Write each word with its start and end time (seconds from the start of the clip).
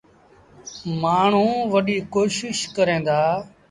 مآڻهوٚݩ 1.01 1.67
وڏيٚ 1.71 2.07
ڪوشيٚش 2.13 2.59
ڪريݩ 2.75 3.05
دآ۔ 3.07 3.19